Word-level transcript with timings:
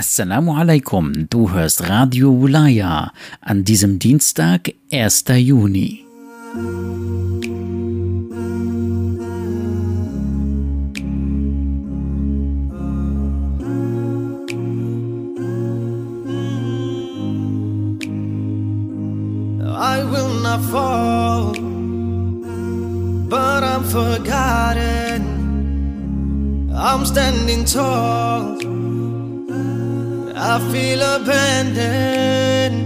Assalamu 0.00 0.56
alaikum, 0.56 1.28
du 1.28 1.52
hörst 1.52 1.86
Radio 1.86 2.32
Wulaya 2.32 3.12
an 3.42 3.64
diesem 3.64 3.98
Dienstag, 3.98 4.72
1. 4.90 5.36
Juni. 5.36 6.06
I 19.76 20.02
will 20.02 20.32
not 20.42 20.62
fall, 20.72 21.52
but 23.28 23.62
I'm 23.62 23.84
forgotten. 23.84 25.20
I'm 26.74 27.04
standing 27.04 27.66
tall. 27.66 28.69
I 30.42 30.58
feel 30.72 31.02
abandoned, 31.02 32.80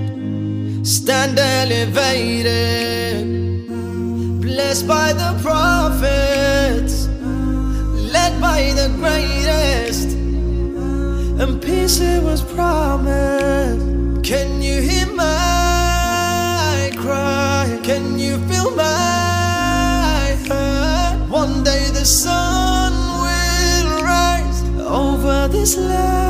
stand 0.84 1.38
elevated, 1.38 3.24
blessed 4.40 4.88
by 4.88 5.12
the 5.12 5.38
prophets, 5.40 7.06
led 7.06 8.40
by 8.40 8.72
the 8.72 8.88
greatest, 8.96 10.16
and 11.40 11.62
peace 11.62 12.00
it 12.00 12.20
was 12.24 12.42
promised. 12.42 14.24
Can 14.24 14.60
you 14.60 14.82
hear 14.82 15.06
my 15.14 16.90
cry? 16.96 17.78
Can 17.84 18.18
you 18.18 18.38
feel 18.48 18.72
my 18.74 20.36
hurt? 20.48 21.28
One 21.30 21.62
day 21.62 21.88
the 21.92 22.04
sun 22.04 22.92
will 23.22 24.02
rise 24.02 24.60
over 24.80 25.46
this 25.46 25.76
land 25.76 26.23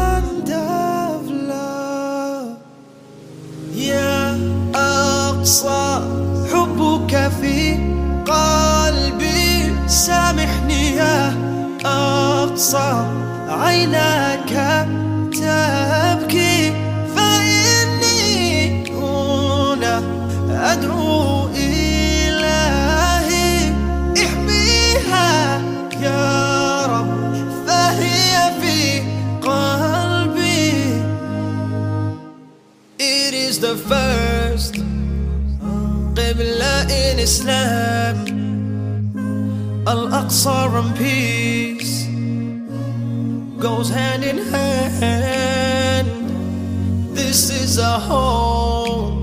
أقصى 12.65 13.05
عيناك 13.49 14.53
تبكي 15.33 16.73
فإني 17.17 18.89
هنا 18.91 20.03
أدعو 20.73 21.49
إلهي 21.49 22.93
احميها 24.17 25.61
يا 26.01 26.87
رب 26.87 27.35
فهي 27.67 28.53
في 28.61 29.01
قلبي. 29.43 30.73
It 32.99 33.35
is 33.35 33.59
the 33.61 33.77
first 33.77 34.75
قبلة 36.17 36.87
in 36.89 37.19
Islam 37.19 38.17
Al-Aqsa 39.87 40.73
and 40.79 40.97
peace. 40.97 42.04
Goes 43.59 43.89
hand 43.89 44.25
in 44.25 44.39
hand. 44.39 46.09
This 47.15 47.51
is 47.51 47.79
a 47.79 47.99
home. 47.99 49.23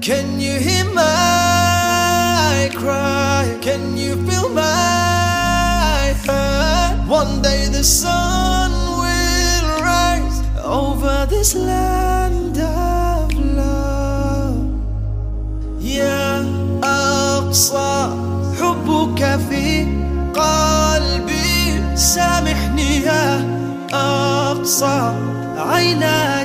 Can 0.00 0.40
you 0.40 0.58
hear 0.58 0.84
my 0.86 2.70
cry? 2.74 3.58
Can 3.60 3.96
you 3.96 4.16
feel 4.26 4.48
my 4.48 6.14
hurt? 6.26 7.06
One 7.06 7.42
day 7.42 7.68
the 7.68 7.84
sun 7.84 8.70
will 9.02 9.80
rise 9.82 10.40
over 10.64 11.26
this 11.28 11.54
land 11.54 12.57
حبك 17.76 19.38
في 19.50 19.86
قلبي 20.34 21.96
سامحني 21.96 23.02
يا 23.02 23.44
أقصى 23.92 25.12
عيناك 25.56 26.37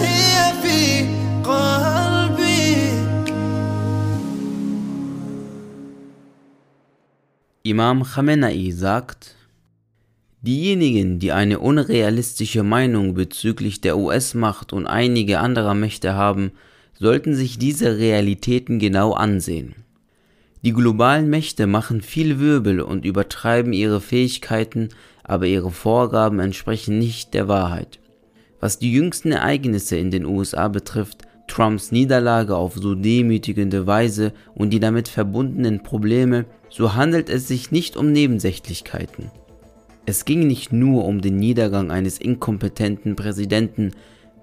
فهي 0.00 0.52
في 0.62 0.80
قلبي 1.44 2.76
Imam 7.62 8.04
Khamenei 8.04 8.70
sagt, 8.70 9.34
diejenigen, 10.40 11.18
die 11.18 11.32
eine 11.32 11.58
unrealistische 11.58 12.62
Meinung 12.62 13.14
bezüglich 13.14 13.80
der 13.80 13.98
US-Macht 13.98 14.72
und 14.72 14.86
einige 14.86 15.40
anderer 15.40 15.74
Mächte 15.74 16.14
haben, 16.14 16.52
sollten 16.98 17.34
sich 17.34 17.58
diese 17.58 17.98
Realitäten 17.98 18.78
genau 18.78 19.12
ansehen. 19.12 19.74
Die 20.62 20.72
globalen 20.72 21.28
Mächte 21.28 21.66
machen 21.66 22.00
viel 22.00 22.38
Wirbel 22.38 22.80
und 22.80 23.04
übertreiben 23.04 23.72
ihre 23.72 24.00
Fähigkeiten, 24.00 24.88
aber 25.22 25.46
ihre 25.46 25.72
Vorgaben 25.72 26.38
entsprechen 26.38 26.98
nicht 26.98 27.34
der 27.34 27.48
Wahrheit. 27.48 27.98
Was 28.61 28.77
die 28.77 28.93
jüngsten 28.93 29.31
Ereignisse 29.31 29.97
in 29.97 30.11
den 30.11 30.25
USA 30.25 30.67
betrifft, 30.67 31.23
Trumps 31.47 31.91
Niederlage 31.91 32.55
auf 32.55 32.75
so 32.75 32.95
demütigende 32.95 33.87
Weise 33.87 34.31
und 34.53 34.69
die 34.69 34.79
damit 34.79 35.07
verbundenen 35.07 35.83
Probleme, 35.83 36.45
so 36.69 36.93
handelt 36.95 37.29
es 37.29 37.47
sich 37.47 37.71
nicht 37.71 37.97
um 37.97 38.11
Nebensächlichkeiten. 38.11 39.31
Es 40.05 40.25
ging 40.25 40.47
nicht 40.47 40.71
nur 40.71 41.05
um 41.05 41.21
den 41.21 41.37
Niedergang 41.37 41.91
eines 41.91 42.19
inkompetenten 42.19 43.15
Präsidenten, 43.15 43.91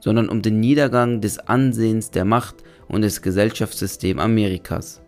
sondern 0.01 0.29
um 0.29 0.43
den 0.43 0.61
Niedergang 0.61 1.21
des 1.21 1.39
Ansehens 1.39 2.11
der 2.11 2.25
Macht 2.25 2.57
und 2.89 3.03
des 3.03 3.23
Gesellschaftssystems 3.23 4.21
Amerikas. 4.21 5.01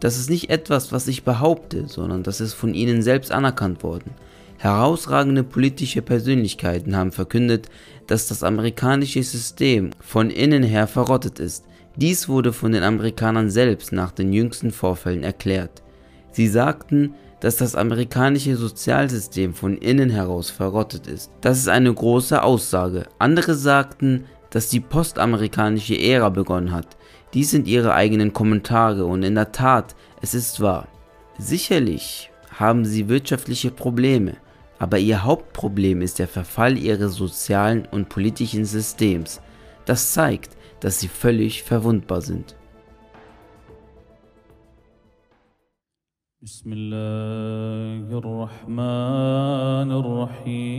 Das 0.00 0.18
ist 0.18 0.30
nicht 0.30 0.50
etwas, 0.50 0.92
was 0.92 1.08
ich 1.08 1.24
behaupte, 1.24 1.88
sondern 1.88 2.22
das 2.22 2.40
ist 2.40 2.54
von 2.54 2.74
ihnen 2.74 3.02
selbst 3.02 3.32
anerkannt 3.32 3.82
worden. 3.82 4.12
Herausragende 4.58 5.44
politische 5.44 6.02
Persönlichkeiten 6.02 6.96
haben 6.96 7.12
verkündet, 7.12 7.68
dass 8.08 8.26
das 8.26 8.42
amerikanische 8.42 9.22
System 9.22 9.90
von 10.00 10.30
innen 10.30 10.64
her 10.64 10.88
verrottet 10.88 11.38
ist. 11.38 11.64
Dies 11.94 12.28
wurde 12.28 12.52
von 12.52 12.72
den 12.72 12.82
Amerikanern 12.82 13.50
selbst 13.50 13.92
nach 13.92 14.10
den 14.10 14.32
jüngsten 14.32 14.72
Vorfällen 14.72 15.22
erklärt. 15.22 15.82
Sie 16.32 16.48
sagten, 16.48 17.14
dass 17.38 17.56
das 17.56 17.76
amerikanische 17.76 18.56
Sozialsystem 18.56 19.54
von 19.54 19.78
innen 19.78 20.10
heraus 20.10 20.50
verrottet 20.50 21.06
ist. 21.06 21.30
Das 21.40 21.58
ist 21.58 21.68
eine 21.68 21.94
große 21.94 22.42
Aussage. 22.42 23.06
Andere 23.20 23.54
sagten, 23.54 24.24
dass 24.50 24.68
die 24.68 24.80
postamerikanische 24.80 25.96
Ära 25.96 26.30
begonnen 26.30 26.72
hat. 26.72 26.96
Dies 27.32 27.52
sind 27.52 27.68
ihre 27.68 27.94
eigenen 27.94 28.32
Kommentare 28.32 29.04
und 29.04 29.22
in 29.22 29.36
der 29.36 29.52
Tat, 29.52 29.94
es 30.20 30.34
ist 30.34 30.60
wahr. 30.60 30.88
Sicherlich 31.38 32.30
haben 32.58 32.84
sie 32.84 33.08
wirtschaftliche 33.08 33.70
Probleme, 33.70 34.34
aber 34.79 34.99
ihr 34.99 35.23
Hauptproblem 35.23 36.01
ist 36.01 36.19
der 36.19 36.27
Verfall 36.27 36.77
ihres 36.77 37.15
sozialen 37.15 37.85
und 37.91 38.09
politischen 38.09 38.65
Systems. 38.65 39.41
Das 39.85 40.13
zeigt, 40.13 40.57
dass 40.79 40.99
sie 40.99 41.07
völlig 41.07 41.63
verwundbar 41.63 42.21
sind. 42.21 42.55
بسم 46.43 46.73
الله 46.73 48.17
الرحمن 48.19 49.89
الرحيم 50.01 50.73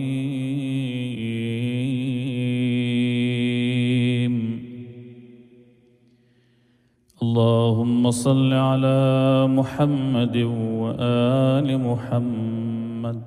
اللهم 7.22 7.94
اللهم 8.04 8.10
صل 8.10 8.52
على 8.52 8.98
محمد 9.48 10.36
وآل 10.36 11.68
محمد 11.80 13.22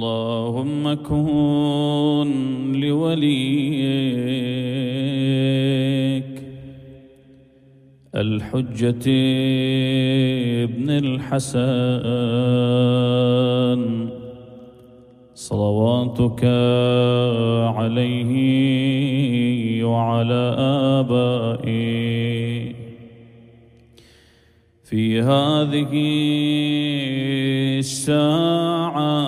اللهم 0.00 0.94
كن 0.94 2.30
لوليك. 2.72 3.20
الحجة 8.14 9.04
ابن 10.64 10.90
الحسن 10.90 11.60
صلواتك 15.34 16.44
عليه 17.76 18.32
وعلى 19.84 20.54
آبائه. 21.00 22.74
في 24.84 25.20
هذه 25.20 25.90
الساعة. 27.80 29.20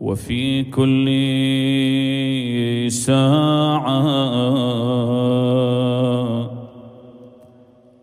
وفي 0.00 0.64
كل 0.64 1.06
ساعة. 2.90 4.06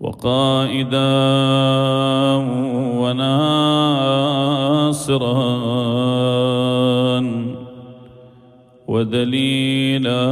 وقائدا 0.00 1.14
وناصرا. 2.96 3.44
ودليلا 8.94 10.22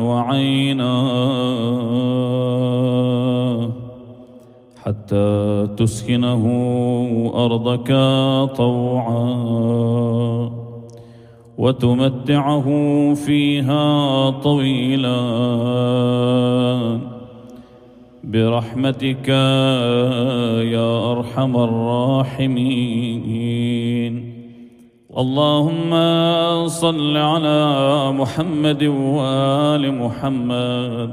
وعينا 0.00 0.94
حتى 4.82 5.68
تسكنه 5.76 6.44
أرضك 7.34 7.90
طوعا 8.56 9.26
وتمتعه 11.58 12.66
فيها 13.14 14.30
طويلا 14.30 15.20
برحمتك 18.24 19.28
يا 20.74 21.12
أرحم 21.12 21.56
الراحمين. 21.56 23.16
اللهم 25.18 25.90
صل 26.68 27.16
على 27.16 28.12
محمد 28.12 28.84
وآل 28.84 29.94
محمد. 29.94 31.10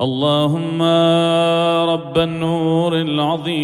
اللهم 0.00 0.82
رب 1.92 2.18
النور 2.18 3.00
العظيم 3.00 3.56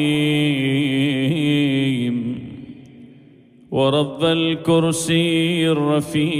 ورب 3.70 4.25
الكرسي 4.25 5.70
الرفيع 5.70 6.32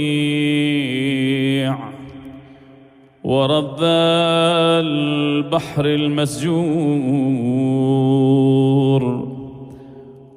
ورب 3.23 3.83
البحر 3.83 5.85
المسجور. 5.85 6.53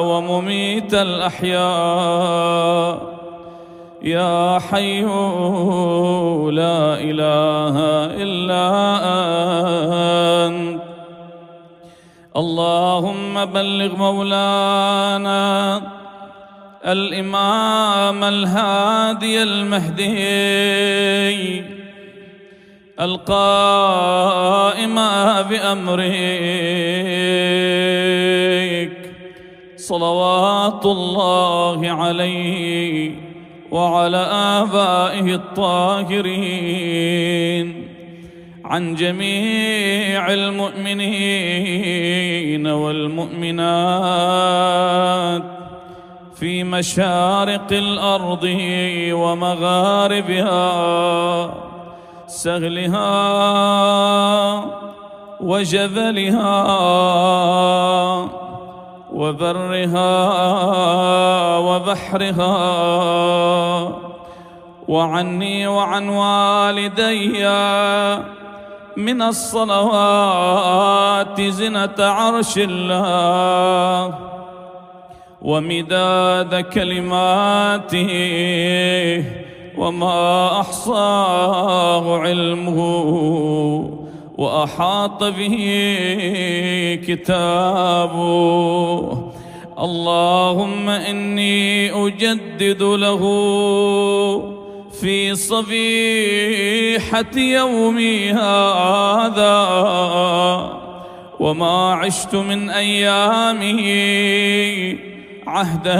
ومميت 0.00 0.94
الأحياء. 0.94 1.58
يا 4.02 4.58
حي 4.58 5.02
لا 6.50 7.00
إله 7.00 7.76
إلا 8.22 8.64
أنت. 10.46 10.82
اللهم 12.36 13.44
بلغ 13.44 13.96
مولانا 13.96 15.82
الإمام 16.86 18.24
الهادي 18.24 19.42
المهدي 19.42 20.18
القائم 23.00 24.98
بأمرك. 25.42 26.08
صلوات 29.76 30.86
الله 30.86 31.90
عليه 31.90 33.10
وعلى 33.70 34.16
آبائه 34.62 35.34
الطاهرين. 35.34 37.08
عن 38.64 38.94
جميع 38.94 40.32
المؤمنين 40.32 41.98
والمؤمنات 42.66 43.58
في 46.34 46.64
مشارق 46.64 47.72
الأرض 47.72 48.44
ومغاربها 49.12 50.64
سهلها 52.26 53.18
وجبلها 55.40 56.64
وبرها 59.12 60.18
وبحرها. 61.58 62.58
وعني 64.88 65.66
وعن 65.66 66.08
والدي 66.08 67.46
من 68.96 69.22
الصلوات 69.22 70.60
زنة 71.40 71.94
عرش 71.98 72.58
الله 72.58 74.14
ومداد 75.42 76.60
كلماته 76.60 78.10
وما 79.78 80.60
أحصاه 80.60 82.18
علمه. 82.18 84.07
وأحاط 84.38 85.24
به 85.24 85.56
كتابه. 87.06 88.18
اللهم 89.78 90.88
إني 90.88 91.90
أجدد 92.06 92.82
له 92.82 93.22
في 95.00 95.34
صبيحة 95.34 97.34
يومي 97.36 98.30
هذا. 98.30 99.58
وما 101.40 101.94
عشت 101.94 102.34
من 102.34 102.70
أيامه 102.70 103.82
عهدا 105.46 105.98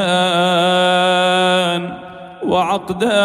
وعقدا 2.47 3.19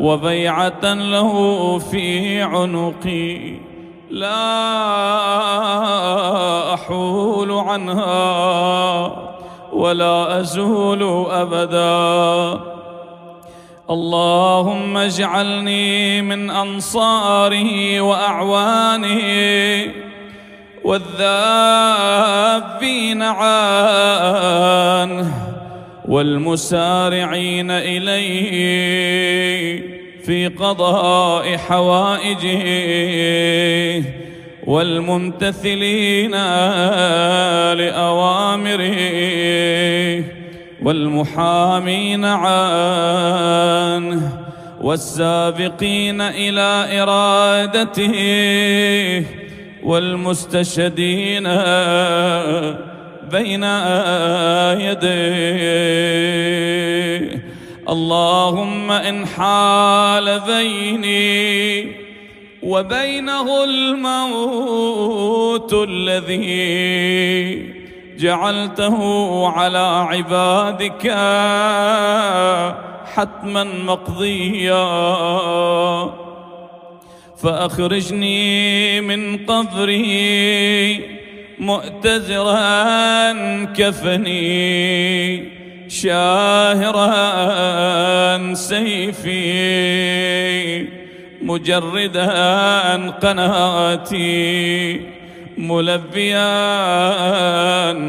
وبيعة 0.00 0.94
له 0.94 1.78
في 1.78 2.42
عنقي. 2.42 3.54
لا 4.10 4.74
أحول 6.74 7.52
عنها 7.52 9.12
ولا 9.72 10.40
أزول 10.40 11.26
أبدا. 11.30 12.60
اللهم 13.90 14.96
اجعلني 14.96 16.22
من 16.22 16.50
أنصاره 16.50 18.00
وأعوانه 18.00 19.22
والذابين 20.84 22.02
عنه. 23.22 23.46
والمسارعين 26.08 27.70
إليه 27.70 28.46
في 30.24 30.48
قضاء 30.48 31.56
حوائجه 31.56 32.64
والممتثلين 34.66 36.30
لأوامره 37.74 38.96
والمحامين 40.82 42.24
عنه 42.24 43.66
والسابقين 44.80 46.20
إلى 46.20 47.02
إرادته 47.02 48.16
والمستشهدين 49.82 51.46
بين 53.30 53.64
يديه 54.80 56.26
اللهم 57.88 58.90
إن 58.90 59.26
حال 59.26 60.40
بيني 60.40 61.92
وبينه 62.62 63.64
الموت 63.64 64.66
الذي 65.88 67.76
جعلته 68.18 68.98
على 69.48 70.06
عبادك 70.10 71.06
حتما 73.14 73.64
مقضيا. 73.64 74.86
فأخرجني 77.42 79.00
من 79.00 79.46
قبري 79.46 81.15
مؤتزرا 81.58 83.32
كفني 83.64 85.56
شاهرا 85.88 87.14
سيفي 88.54 89.36
مجردا 91.42 92.30
قناتي 93.10 95.00
ملبيا 95.58 96.42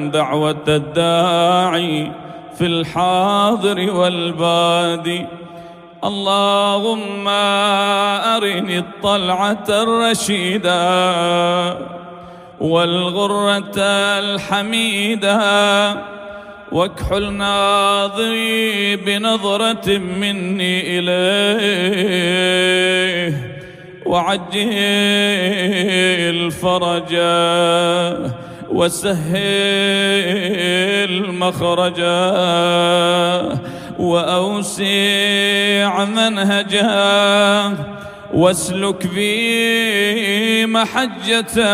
دعوة 0.09 0.63
الداعي 0.67 2.11
في 2.57 2.65
الحاضر 2.65 3.91
والبادي. 3.91 5.25
اللهم 6.03 7.27
أرني 7.27 8.77
الطلعة 8.77 9.65
الرشيدة. 9.69 10.77
والغرة 12.59 13.79
الحميدة 14.19 15.37
واكحل 16.71 17.33
ناظري 17.33 18.95
بنظرة 18.95 19.97
مني 19.97 20.99
إليه 20.99 22.37
وعجل 24.05 24.51
فرجا 26.51 28.31
وسهل 28.69 29.27
مخرجا 31.31 32.17
وأوسع 33.99 36.05
منهجا 36.05 37.77
واسلك 38.33 39.07
بي 39.07 40.65
محجته 40.65 41.67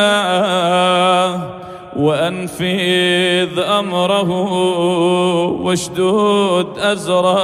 وأنفذ 1.96 3.60
أمره 3.60 4.30
واشدود 5.62 6.80
أزره 6.80 7.44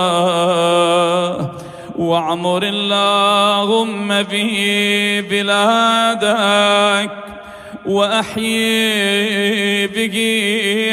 وأعمر 1.98 2.64
اللهم 2.64 4.24
به 4.24 4.54
بلادك 5.30 7.12
وأحيي 7.86 9.88
به 9.88 10.18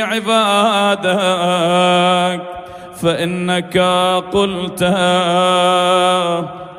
عبادك 0.03 1.17
فإنك 3.03 3.79
قلت 4.33 4.83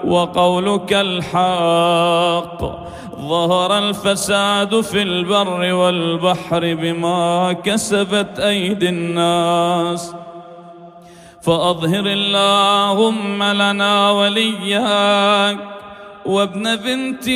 وقولك 0.06 0.94
الحق. 0.94 2.62
ظهر 3.22 3.78
الفساد 3.78 4.82
في 4.82 5.02
البر 5.02 5.74
والبحر 5.74 6.76
بما 6.76 7.54
كسبت 7.64 8.40
أيدي 8.40 8.90
الناس. 8.90 10.14
فأظهر 11.42 12.06
اللهم 12.06 13.44
لنا 13.44 14.12
ولياك 14.12 15.58
وابن 16.26 16.76
بنت 16.76 17.30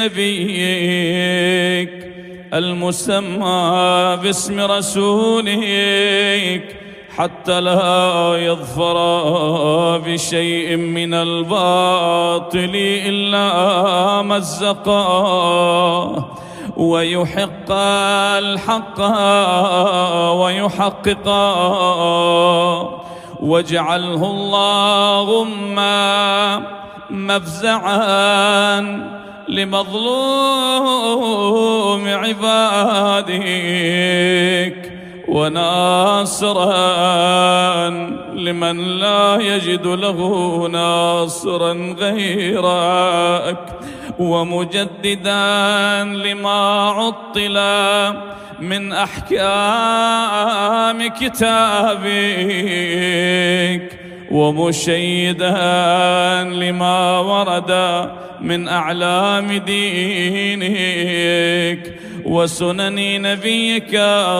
نبيك 0.00 0.92
المسمى 2.54 4.18
باسم 4.22 4.60
رسولك. 4.60 5.62
حتى 7.16 7.60
لا 7.60 8.36
يظفر 8.36 8.96
بشيء 9.98 10.76
من 10.76 11.14
الباطل 11.14 12.72
إلا 13.06 14.22
مزقا 14.22 15.02
ويحق 16.76 17.70
الحق 18.38 19.00
ويحققا 20.32 21.52
واجعله 23.40 24.30
اللهم 24.30 25.76
مفزعا 27.10 28.80
لمظلوم 29.48 30.48
عبادك. 32.08 33.32
وناصرا 35.32 36.68
لمن 38.34 38.76
لا 38.78 39.38
يجد 39.40 39.86
له 39.86 40.18
ناصرا 40.68 41.72
غيرك 41.98 43.80
ومجددا 44.18 46.04
لما 46.04 46.90
عطل 46.90 47.60
من 48.60 48.92
أحكام 48.92 49.38
كتابك. 51.08 52.02
ومشيدا 54.32 55.54
لما 56.44 57.18
ورد 57.18 57.72
من 58.40 58.68
أعلام 58.68 59.52
دينك 59.52 60.72
وسنن 62.24 63.22
نبيك 63.22 63.90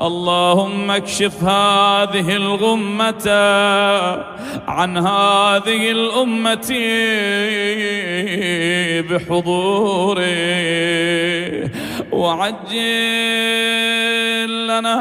اللهم 0.00 0.90
اكشف 0.90 1.44
هذه 1.44 2.36
الغمة 2.36 3.28
عن 4.68 4.96
هذه 4.96 5.90
الأمة 5.90 6.70
بحضوره 9.10 10.22
وعجل 12.12 12.78
لنا 14.66 14.98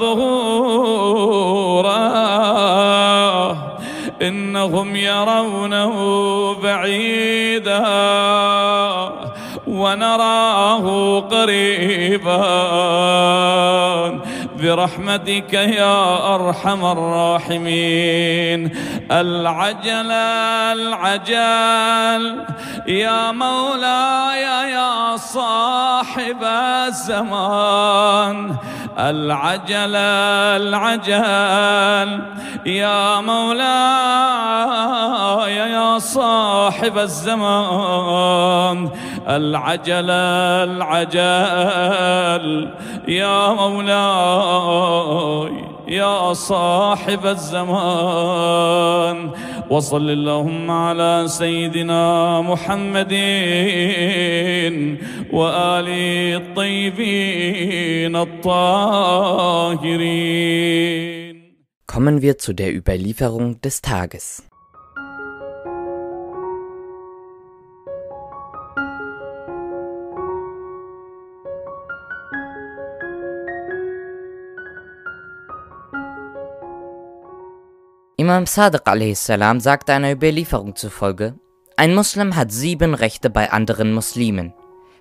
ظهوره 0.00 0.41
إنهم 4.32 4.96
يرونه 4.96 5.96
بعيدا 6.54 7.84
ونراه 9.66 11.20
قريبا. 11.20 12.42
برحمتك 14.62 15.52
يا 15.54 16.34
أرحم 16.34 16.84
الراحمين. 16.84 18.76
العجل 19.10 20.10
العجل 20.78 22.36
يا 22.86 23.32
مولاي 23.32 24.42
يا 24.70 25.16
صاحب 25.16 26.44
الزمان. 26.86 28.56
العجل 28.98 29.96
العجل 30.62 32.20
يا 32.66 33.20
مولاي 33.20 33.62
يا 35.56 35.98
صاحب 35.98 36.98
الزمان. 36.98 38.90
العجل 39.28 40.10
العجل 40.70 42.46
يا 43.08 43.52
مولاي 43.52 44.51
يا 45.88 46.32
صاحب 46.32 47.26
الزمان. 47.26 49.30
وصل 49.70 50.10
اللهم 50.10 50.70
على 50.70 51.24
سيدنا 51.26 52.40
محمد 52.40 53.12
وآله 55.32 56.36
الطيبين 56.36 58.16
الطاهرين. 58.16 58.52
Kommen 61.86 62.22
wir 62.22 62.38
zu 62.38 62.54
der 62.54 62.74
Überlieferung 62.74 63.60
des 63.60 63.82
Tages. 63.82 64.42
Imam 78.18 78.44
Sadiq 78.44 78.82
a.s. 78.84 79.26
sagte 79.64 79.94
einer 79.94 80.12
Überlieferung 80.12 80.76
zufolge, 80.76 81.34
ein 81.78 81.94
Muslim 81.94 82.36
hat 82.36 82.52
sieben 82.52 82.92
Rechte 82.92 83.30
bei 83.30 83.50
anderen 83.50 83.94
Muslimen. 83.94 84.52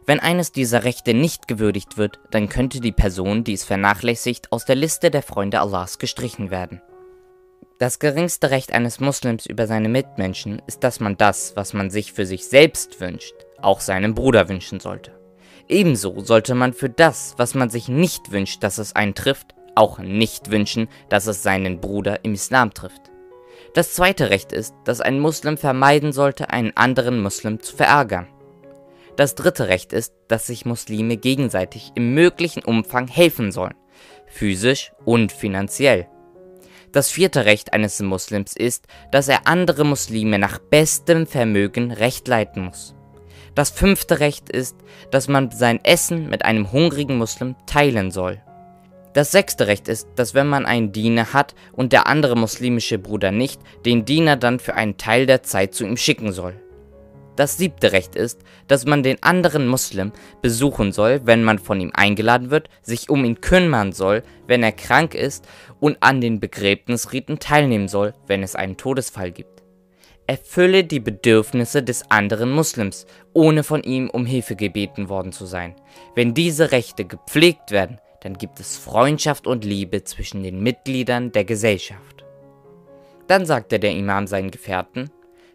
Wenn 0.05 0.21
eines 0.21 0.53
dieser 0.53 0.85
Rechte 0.85 1.13
nicht 1.13 1.49
gewürdigt 1.49 1.97
wird, 1.97 2.19
dann 2.31 2.47
könnte 2.47 2.79
die 2.79 2.93
Person, 2.93 3.43
die 3.43 3.53
es 3.53 3.65
vernachlässigt, 3.65 4.51
aus 4.53 4.63
der 4.63 4.77
Liste 4.77 5.11
der 5.11 5.23
Freunde 5.23 5.59
Allahs 5.59 5.99
gestrichen 5.99 6.51
werden. 6.51 6.81
Das 7.79 7.99
geringste 7.99 8.49
Recht 8.49 8.71
eines 8.71 9.01
Muslims 9.01 9.45
über 9.45 9.67
seine 9.67 9.89
Mitmenschen 9.89 10.61
ist, 10.65 10.83
dass 10.83 11.01
man 11.01 11.17
das, 11.17 11.53
was 11.57 11.73
man 11.73 11.89
sich 11.89 12.13
für 12.13 12.25
sich 12.25 12.47
selbst 12.47 13.01
wünscht, 13.01 13.35
auch 13.61 13.81
seinem 13.81 14.15
Bruder 14.15 14.47
wünschen 14.47 14.79
sollte. 14.79 15.11
Ebenso 15.67 16.21
sollte 16.21 16.55
man 16.55 16.71
für 16.71 16.89
das, 16.89 17.33
was 17.37 17.55
man 17.55 17.69
sich 17.69 17.89
nicht 17.89 18.31
wünscht, 18.31 18.63
dass 18.63 18.77
es 18.77 18.95
einen 18.95 19.15
trifft, 19.15 19.53
auch 19.75 19.99
nicht 19.99 20.51
wünschen, 20.51 20.87
dass 21.09 21.27
es 21.27 21.43
seinen 21.43 21.79
Bruder 21.79 22.23
im 22.23 22.33
Islam 22.33 22.73
trifft. 22.73 23.11
Das 23.73 23.93
zweite 23.93 24.29
Recht 24.29 24.51
ist, 24.51 24.73
dass 24.83 25.01
ein 25.01 25.19
Muslim 25.19 25.57
vermeiden 25.57 26.11
sollte, 26.11 26.49
einen 26.49 26.75
anderen 26.75 27.21
Muslim 27.21 27.61
zu 27.61 27.75
verärgern. 27.75 28.27
Das 29.15 29.35
dritte 29.35 29.67
Recht 29.67 29.93
ist, 29.93 30.13
dass 30.27 30.47
sich 30.47 30.65
Muslime 30.65 31.17
gegenseitig 31.17 31.91
im 31.95 32.13
möglichen 32.13 32.63
Umfang 32.63 33.07
helfen 33.07 33.51
sollen, 33.51 33.75
physisch 34.27 34.91
und 35.05 35.31
finanziell. 35.31 36.07
Das 36.91 37.09
vierte 37.09 37.45
Recht 37.45 37.73
eines 37.73 38.01
Muslims 38.01 38.53
ist, 38.55 38.85
dass 39.11 39.29
er 39.29 39.47
andere 39.47 39.85
Muslime 39.85 40.39
nach 40.39 40.59
bestem 40.59 41.25
Vermögen 41.25 41.91
recht 41.91 42.27
leiten 42.27 42.65
muss. 42.65 42.95
Das 43.55 43.69
fünfte 43.69 44.19
Recht 44.19 44.49
ist, 44.49 44.75
dass 45.11 45.27
man 45.27 45.51
sein 45.51 45.79
Essen 45.83 46.29
mit 46.29 46.43
einem 46.43 46.71
hungrigen 46.71 47.17
Muslim 47.17 47.55
teilen 47.65 48.11
soll. 48.11 48.41
Das 49.13 49.31
sechste 49.31 49.67
Recht 49.67 49.89
ist, 49.89 50.07
dass 50.15 50.33
wenn 50.33 50.47
man 50.47 50.65
einen 50.65 50.93
Diener 50.93 51.33
hat 51.33 51.53
und 51.73 51.91
der 51.91 52.07
andere 52.07 52.37
muslimische 52.37 52.97
Bruder 52.97 53.31
nicht, 53.31 53.59
den 53.85 54.05
Diener 54.05 54.37
dann 54.37 54.59
für 54.59 54.75
einen 54.75 54.97
Teil 54.97 55.25
der 55.25 55.43
Zeit 55.43 55.73
zu 55.73 55.85
ihm 55.85 55.97
schicken 55.97 56.31
soll. 56.31 56.55
Das 57.35 57.57
siebte 57.57 57.91
Recht 57.91 58.15
ist, 58.15 58.41
dass 58.67 58.85
man 58.85 59.03
den 59.03 59.21
anderen 59.23 59.67
Muslim 59.67 60.11
besuchen 60.41 60.91
soll, 60.91 61.21
wenn 61.25 61.43
man 61.43 61.59
von 61.59 61.79
ihm 61.81 61.91
eingeladen 61.93 62.51
wird, 62.51 62.69
sich 62.81 63.09
um 63.09 63.25
ihn 63.25 63.41
kümmern 63.41 63.93
soll, 63.93 64.23
wenn 64.47 64.63
er 64.63 64.73
krank 64.73 65.15
ist 65.15 65.47
und 65.79 65.97
an 66.01 66.21
den 66.21 66.39
Begräbnisriten 66.39 67.39
teilnehmen 67.39 67.87
soll, 67.87 68.13
wenn 68.27 68.43
es 68.43 68.55
einen 68.55 68.77
Todesfall 68.77 69.31
gibt. 69.31 69.63
Erfülle 70.27 70.83
die 70.83 70.99
Bedürfnisse 70.99 71.83
des 71.83 72.09
anderen 72.11 72.51
Muslims, 72.51 73.05
ohne 73.33 73.63
von 73.63 73.83
ihm 73.83 74.09
um 74.09 74.25
Hilfe 74.25 74.55
gebeten 74.55 75.09
worden 75.09 75.31
zu 75.31 75.45
sein. 75.45 75.75
Wenn 76.15 76.33
diese 76.33 76.71
Rechte 76.71 77.05
gepflegt 77.05 77.71
werden, 77.71 77.99
dann 78.21 78.37
gibt 78.37 78.59
es 78.59 78.77
Freundschaft 78.77 79.47
und 79.47 79.65
Liebe 79.65 80.03
zwischen 80.03 80.43
den 80.43 80.61
Mitgliedern 80.61 81.31
der 81.31 81.43
Gesellschaft. 81.43 82.23
Dann 83.27 83.45
sagte 83.45 83.79
der 83.79 83.91
Imam 83.91 84.27
seinen 84.27 84.51
Gefährten, 84.51 85.09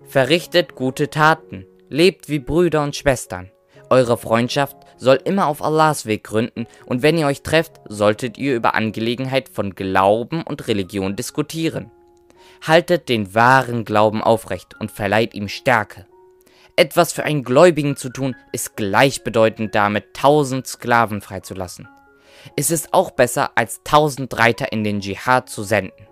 Verrichtet 0.05 0.75
gute 0.75 1.09
Taten, 1.11 1.67
lebt 1.89 2.29
wie 2.29 2.39
Brüder 2.39 2.83
und 2.83 2.95
Schwestern. 2.95 3.51
Eure 3.89 4.19
Freundschaft 4.19 4.77
soll 4.99 5.19
immer 5.25 5.47
auf 5.47 5.63
Allahs 5.63 6.07
Weg 6.07 6.25
gründen 6.25 6.67
und 6.87 7.03
wenn 7.03 7.19
ihr 7.19 7.27
euch 7.27 7.43
trefft, 7.43 7.81
solltet 7.89 8.39
ihr 8.39 8.55
über 8.55 8.75
Angelegenheit 8.75 9.49
von 9.49 9.75
Glauben 9.75 10.43
und 10.43 10.69
Religion 10.69 11.17
diskutieren. 11.17 11.91
Haltet 12.67 13.09
den 13.09 13.35
wahren 13.35 13.85
Glauben 13.85 14.23
aufrecht 14.23 14.75
und 14.81 14.91
verleiht 14.91 15.35
ihm 15.35 15.49
Stärke. 15.49 16.07
Etwas 16.77 17.13
für 17.13 17.25
einen 17.25 17.43
Gläubigen 17.43 17.97
zu 17.97 18.11
tun, 18.11 18.35
ist 18.53 18.77
gleichbedeutend 18.77 19.75
damit, 19.75 20.15
tausend 20.15 20.67
Sklaven 20.67 21.21
freizulassen. 21.21 21.89
Es 22.55 22.71
ist 22.71 22.95
auch 22.95 23.11
besser, 23.11 23.51
als 23.57 23.81
tausend 23.83 24.39
Reiter 24.39 24.71
in 24.73 24.85
den 24.85 25.01
Dschihad 25.01 25.49
zu 25.49 25.63
senden. 25.65 26.07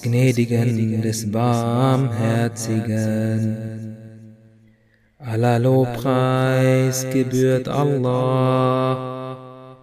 Des 0.00 0.02
Gnädigen, 0.02 1.02
des 1.02 1.30
Barmherzigen. 1.30 3.96
Aller 5.18 5.58
Lobpreis 5.58 7.06
gebührt 7.12 7.68
Allah 7.68 9.36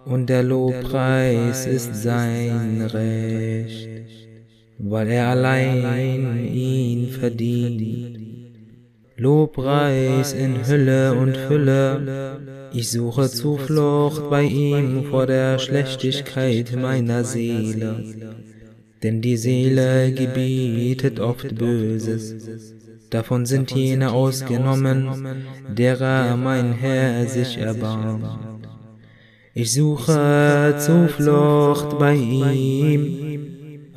und 0.04 0.28
der 0.28 0.42
Lobpreis 0.42 1.66
ist 1.66 2.02
sein 2.02 2.82
Recht, 2.82 3.88
weil 4.78 5.10
er 5.10 5.28
allein 5.28 6.44
ihn 6.52 7.08
verdient. 7.08 8.18
Lobpreis 9.16 10.32
in 10.32 10.66
Hülle 10.66 11.14
und 11.14 11.36
Fülle, 11.36 12.40
ich 12.72 12.90
suche 12.90 13.28
Zuflucht 13.28 14.28
bei 14.30 14.42
ihm 14.42 15.04
vor 15.04 15.26
der 15.26 15.58
Schlechtigkeit 15.58 16.74
meiner 16.76 17.24
Seele, 17.24 18.04
denn 19.02 19.20
die 19.20 19.36
Seele 19.36 20.12
gebietet 20.12 21.20
oft 21.20 21.54
Böses. 21.56 22.74
Davon 23.10 23.46
sind 23.46 23.70
jene 23.70 24.12
ausgenommen, 24.12 25.08
derer 25.74 26.36
mein 26.36 26.72
Herr 26.72 27.26
sich 27.26 27.56
erbarmt. 27.58 28.68
Ich 29.54 29.72
suche 29.72 30.76
Zuflucht 30.78 31.98
bei 31.98 32.14
ihm 32.14 33.38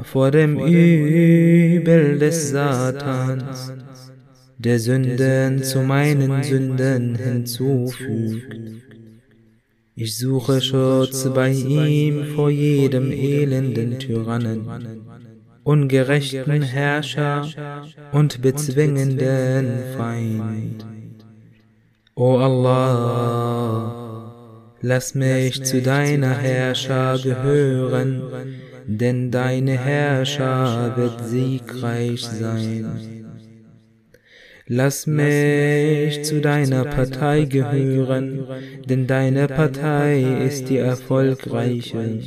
vor 0.02 0.32
dem 0.32 0.58
Übel 0.60 2.18
des 2.18 2.50
Satans, 2.50 3.74
der 4.58 4.80
Sünden 4.80 5.64
zu 5.64 5.82
meinen 5.82 6.42
Sünden 6.44 7.16
hinzufügt. 7.16 8.56
Ich 9.96 10.18
suche 10.18 10.62
Schutz 10.62 11.30
bei 11.34 11.52
ihm 11.52 12.26
vor 12.36 12.50
jedem 12.50 13.12
elenden 13.12 14.00
Tyrannen 14.00 14.68
ungerechten 15.64 16.62
Herrscher 16.62 17.48
und 18.12 18.42
bezwingenden 18.42 19.80
Feind. 19.96 20.86
O 22.16 22.38
Allah, 22.38 23.86
lass 24.82 25.14
mich 25.16 25.64
zu 25.64 25.82
deiner 25.82 26.36
Herrscher 26.36 27.20
gehören, 27.20 28.24
denn 28.86 29.32
deine 29.32 29.78
Herrscher 29.78 30.98
wird 30.98 31.26
siegreich 31.26 32.26
sein. 32.26 33.21
Lass 34.74 35.06
mich 35.06 36.24
zu 36.24 36.40
deiner 36.40 36.86
Partei 36.86 37.44
gehören, 37.44 38.48
denn 38.86 39.06
deine 39.06 39.48
Partei 39.48 40.46
ist 40.48 40.70
die 40.70 40.78
erfolgreiche. 40.78 42.22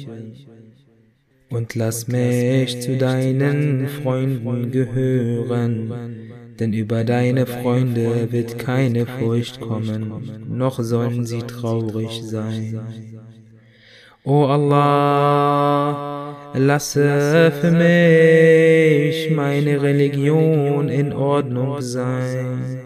Und 1.49 1.75
lass 1.75 2.07
mich 2.07 2.83
zu 2.83 2.99
deinen 2.99 3.89
Freunden 3.89 4.71
gehören, 4.71 5.91
denn 6.61 6.75
über 6.75 7.05
deine 7.05 7.47
Freunde 7.47 8.31
wird 8.31 8.59
keine 8.59 9.07
Furcht 9.07 9.63
kommen, 9.63 10.13
noch 10.47 10.81
sollen 10.81 11.25
sie 11.25 11.45
traurig 11.45 12.25
sein. 12.25 12.79
O 14.23 14.45
Allah, 14.45 16.24
lasse 16.55 17.53
für 17.61 17.71
mich 17.71 19.31
meine 19.31 19.83
Religion 19.83 20.89
in 20.89 21.13
Ordnung 21.13 21.81
sein, 21.81 22.81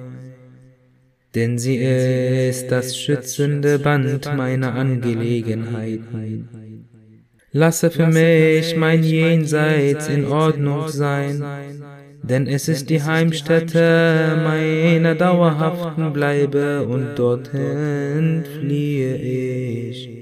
denn 1.35 1.59
sie 1.59 1.76
ist 1.76 2.68
das 2.68 2.96
schützende 2.96 3.78
Band 3.78 4.35
meiner 4.37 4.74
Angelegenheiten. 4.74 6.48
Lasse 7.52 7.90
für 7.90 8.07
mich 8.07 8.76
mein 8.76 9.02
Jenseits 9.02 10.09
in 10.09 10.26
Ordnung 10.26 10.88
sein, 10.88 11.42
denn 12.22 12.46
es 12.46 12.68
ist 12.68 12.88
die 12.90 13.02
Heimstätte 13.02 14.40
meiner 14.44 15.14
dauerhaften 15.14 16.12
Bleibe. 16.12 16.87
Und 16.87 17.18
dorthin 17.18 18.44
fliehe 18.44 19.16
ich 19.16 20.17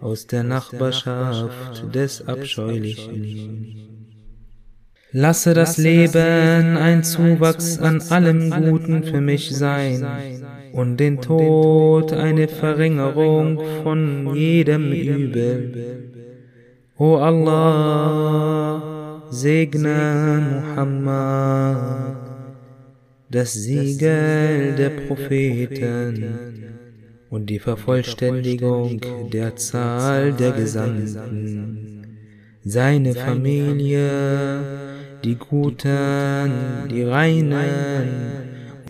aus 0.00 0.26
der 0.26 0.42
Nachbarschaft 0.42 1.94
des 1.94 2.26
Abscheulichen. 2.26 3.90
Lasse 5.12 5.54
das 5.54 5.76
Leben 5.76 6.76
ein 6.76 7.02
Zuwachs 7.02 7.78
an 7.78 8.00
allem 8.10 8.50
Guten 8.50 9.02
für 9.02 9.20
mich 9.20 9.50
sein 9.54 10.06
und 10.72 10.98
den 10.98 11.20
Tod 11.20 12.12
eine 12.12 12.46
Verringerung 12.48 13.60
von 13.82 14.34
jedem 14.34 14.92
Übel. 14.92 16.12
O 16.96 17.16
Allah, 17.16 18.82
segne 19.30 20.62
Muhammad, 20.76 22.16
das 23.30 23.54
Siegel 23.54 24.76
der 24.76 24.90
Propheten 24.90 26.69
und 27.30 27.46
die 27.46 27.60
Vervollständigung 27.60 29.00
der 29.32 29.56
Zahl 29.56 30.32
der 30.32 30.52
Gesandten, 30.52 32.18
seine 32.64 33.14
Familie, 33.14 34.60
die 35.24 35.36
Guten, 35.36 36.50
die 36.90 37.04
Reinen 37.04 38.08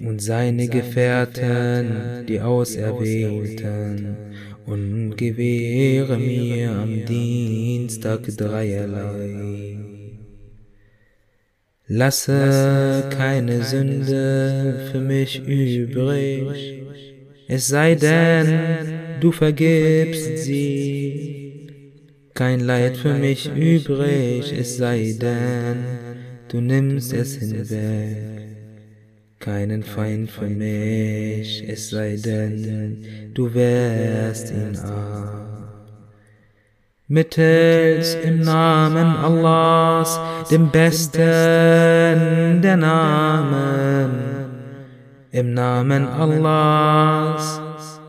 und 0.02 0.22
seine 0.22 0.68
Gefährten, 0.68 2.24
die 2.26 2.40
Auserwählten. 2.40 4.16
Und 4.66 5.16
gewähre 5.16 6.16
mir 6.16 6.70
am 6.70 7.04
Dienstag 7.04 8.22
dreierlei. 8.36 9.76
Lasse 11.88 13.08
keine 13.10 13.64
Sünde 13.64 14.88
für 14.92 15.00
mich 15.00 15.42
übrig, 15.44 16.79
es 17.50 17.68
sei 17.68 17.94
denn, 17.96 18.46
du 19.20 19.32
vergibst 19.32 20.38
sie. 20.38 21.66
Kein 22.34 22.60
Leid 22.60 22.96
für 22.96 23.14
mich 23.14 23.50
übrig, 23.54 24.52
es 24.58 24.78
sei 24.78 25.16
denn, 25.20 25.78
du 26.48 26.60
nimmst 26.60 27.12
es 27.12 27.34
hinweg 27.34 28.40
keinen 29.40 29.82
Feind 29.82 30.30
für 30.30 30.48
mich, 30.48 31.66
es 31.66 31.88
sei 31.88 32.16
denn, 32.22 33.32
du 33.32 33.54
wärst 33.54 34.50
ihn 34.50 34.76
ab. 34.76 35.86
Mittels 37.08 38.16
im 38.16 38.40
Namen 38.40 39.16
Allahs, 39.16 40.20
dem 40.50 40.70
besten 40.70 42.60
der 42.62 42.76
Namen, 42.76 44.39
im 45.32 45.54
Namen 45.54 46.06
Allahs, 46.08 47.60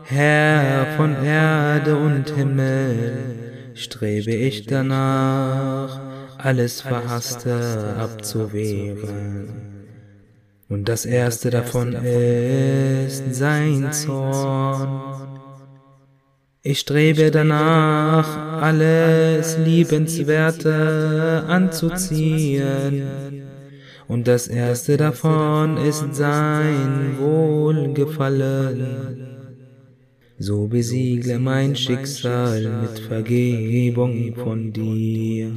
Herr 0.04 0.86
von 0.96 1.14
Erde 1.24 1.96
und 1.96 2.30
Himmel, 2.30 3.72
strebe 3.74 4.32
ich 4.32 4.66
danach, 4.66 6.00
alles 6.38 6.80
Verhasste 6.80 7.94
abzuwehren. 7.98 9.48
Und 10.68 10.88
das 10.88 11.06
erste 11.06 11.50
davon 11.50 11.92
ist 11.92 13.34
sein 13.34 13.92
Zorn. 13.92 15.00
Ich 16.62 16.80
strebe 16.80 17.30
danach, 17.30 18.60
alles 18.62 19.58
Liebenswerte 19.58 21.44
anzuziehen. 21.46 23.02
Und 24.08 24.26
das 24.28 24.48
erste 24.48 24.96
davon 24.96 25.76
ist 25.76 26.14
sein 26.14 27.18
Wohlgefallen. 27.18 29.32
So 30.38 30.66
besiegle 30.66 31.38
mein 31.38 31.76
Schicksal 31.76 32.82
mit 32.82 32.98
Vergebung 32.98 34.34
von 34.34 34.72
dir. 34.72 35.52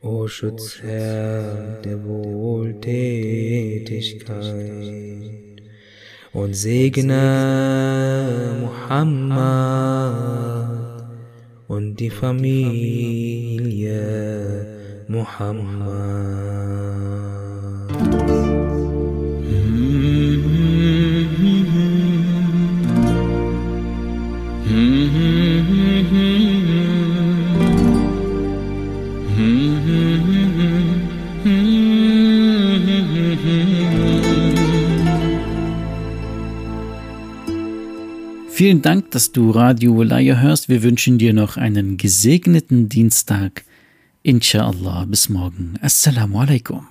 O 0.00 0.26
Schutzherr 0.26 1.80
der 1.84 2.02
Wohltätigkeit 2.04 4.42
und 6.32 6.56
segne 6.56 8.56
Muhammad 8.62 10.08
und 11.68 12.00
die 12.00 12.10
Familie 12.10 13.92
Muhammad. 15.06 17.11
Vielen 38.62 38.80
Dank, 38.80 39.10
dass 39.10 39.32
du 39.32 39.50
Radio 39.50 39.96
Wolaya 39.96 40.36
hörst. 40.38 40.68
Wir 40.68 40.84
wünschen 40.84 41.18
dir 41.18 41.32
noch 41.32 41.56
einen 41.56 41.96
gesegneten 41.96 42.88
Dienstag. 42.88 43.64
Inshallah, 44.22 45.04
bis 45.04 45.28
morgen. 45.28 45.74
Assalamu 45.80 46.38
alaikum. 46.38 46.86